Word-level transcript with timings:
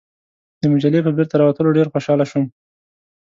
د 0.61 0.63
مجلې 0.73 0.99
په 1.03 1.11
بیرته 1.17 1.35
راوتلو 1.37 1.75
ډېر 1.77 1.87
خوشاله 1.93 2.25
شوم. 2.31 2.45